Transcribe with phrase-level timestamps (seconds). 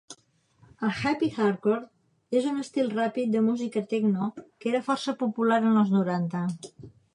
[0.85, 5.81] El happy hardcore és un estil ràpid de música tecno, que era força popular en
[5.85, 6.45] els noranta.